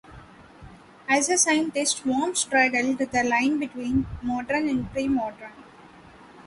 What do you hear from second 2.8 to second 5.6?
the line between modern and pre-modern.